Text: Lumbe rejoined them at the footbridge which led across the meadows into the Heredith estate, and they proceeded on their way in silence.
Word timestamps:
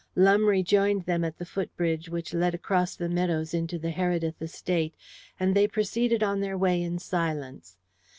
Lumbe 0.15 0.47
rejoined 0.47 1.03
them 1.03 1.23
at 1.23 1.37
the 1.37 1.45
footbridge 1.45 2.09
which 2.09 2.33
led 2.33 2.55
across 2.55 2.95
the 2.95 3.07
meadows 3.07 3.53
into 3.53 3.77
the 3.77 3.91
Heredith 3.91 4.41
estate, 4.41 4.95
and 5.39 5.53
they 5.55 5.67
proceeded 5.67 6.23
on 6.23 6.39
their 6.41 6.57
way 6.57 6.81
in 6.81 6.97
silence. 6.97 7.77